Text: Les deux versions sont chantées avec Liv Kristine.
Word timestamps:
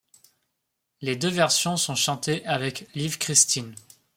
Les 1.01 1.15
deux 1.15 1.29
versions 1.29 1.77
sont 1.77 1.93
chantées 1.93 2.43
avec 2.47 2.87
Liv 2.95 3.19
Kristine. 3.19 3.75